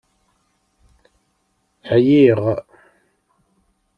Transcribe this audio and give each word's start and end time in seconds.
Ɛyiɣ! 1.89 2.41